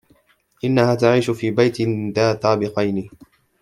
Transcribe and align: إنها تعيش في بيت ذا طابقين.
إنها 0.63 0.95
تعيش 0.95 1.29
في 1.29 1.51
بيت 1.51 1.81
ذا 2.15 2.33
طابقين. 2.33 3.09